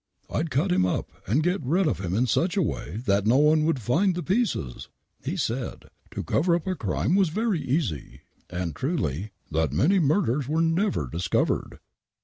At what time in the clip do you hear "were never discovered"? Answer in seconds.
10.49-11.77